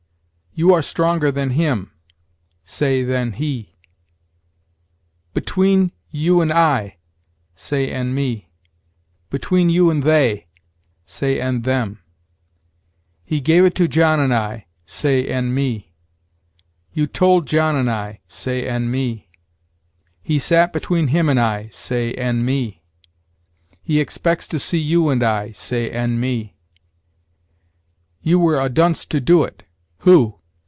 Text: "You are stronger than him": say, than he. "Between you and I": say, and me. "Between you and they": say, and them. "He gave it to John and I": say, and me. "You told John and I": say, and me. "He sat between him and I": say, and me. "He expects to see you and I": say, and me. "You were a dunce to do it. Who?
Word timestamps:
"You 0.53 0.73
are 0.73 0.81
stronger 0.81 1.31
than 1.31 1.51
him": 1.51 1.93
say, 2.65 3.03
than 3.05 3.31
he. 3.31 3.77
"Between 5.33 5.93
you 6.09 6.41
and 6.41 6.51
I": 6.51 6.97
say, 7.55 7.89
and 7.89 8.13
me. 8.13 8.51
"Between 9.29 9.69
you 9.69 9.89
and 9.89 10.03
they": 10.03 10.47
say, 11.05 11.39
and 11.39 11.63
them. 11.63 12.01
"He 13.23 13.39
gave 13.39 13.63
it 13.63 13.75
to 13.75 13.87
John 13.87 14.19
and 14.19 14.33
I": 14.33 14.65
say, 14.85 15.25
and 15.29 15.55
me. 15.55 15.93
"You 16.91 17.07
told 17.07 17.47
John 17.47 17.77
and 17.77 17.89
I": 17.89 18.19
say, 18.27 18.67
and 18.67 18.91
me. 18.91 19.29
"He 20.21 20.37
sat 20.37 20.73
between 20.73 21.07
him 21.07 21.29
and 21.29 21.39
I": 21.39 21.67
say, 21.71 22.13
and 22.15 22.45
me. 22.45 22.83
"He 23.81 24.01
expects 24.01 24.49
to 24.49 24.59
see 24.59 24.79
you 24.79 25.07
and 25.07 25.23
I": 25.23 25.53
say, 25.53 25.89
and 25.91 26.19
me. 26.19 26.57
"You 28.21 28.37
were 28.37 28.59
a 28.59 28.67
dunce 28.67 29.05
to 29.05 29.21
do 29.21 29.45
it. 29.45 29.63
Who? 29.99 30.37